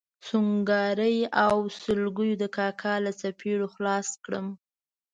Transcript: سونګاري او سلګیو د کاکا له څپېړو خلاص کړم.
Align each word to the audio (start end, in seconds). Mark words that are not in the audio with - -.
سونګاري 0.27 1.17
او 1.45 1.55
سلګیو 1.81 2.39
د 2.41 2.43
کاکا 2.55 2.93
له 3.05 3.11
څپېړو 3.19 3.67
خلاص 3.73 4.07
کړم. 4.25 4.47